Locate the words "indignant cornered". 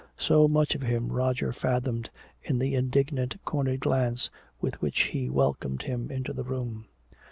2.73-3.81